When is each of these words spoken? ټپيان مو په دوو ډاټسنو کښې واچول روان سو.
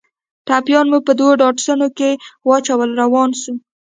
ټپيان 0.47 0.85
مو 0.91 0.99
په 1.07 1.11
دوو 1.19 1.31
ډاټسنو 1.41 1.87
کښې 1.97 2.11
واچول 2.47 2.89
روان 3.01 3.29
سو. 3.41 3.51